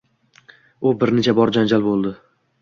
U 0.85 0.93
bir 1.03 1.13
necha 1.19 1.35
bor 1.41 1.53
janjal 1.59 1.87
boʻldi. 1.91 2.17